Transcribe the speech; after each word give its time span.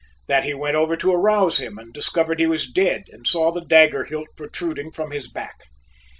That 0.25 0.45
he 0.45 0.55
went 0.55 0.75
over 0.75 0.95
to 0.97 1.13
arouse 1.13 1.59
him 1.59 1.77
and 1.77 1.93
discovered 1.93 2.39
he 2.39 2.47
was 2.47 2.65
dead 2.67 3.03
and 3.11 3.27
saw 3.27 3.51
the 3.51 3.61
dagger 3.61 4.03
hilt 4.05 4.29
protruding 4.35 4.89
from 4.91 5.11
his 5.11 5.29
back. 5.29 5.59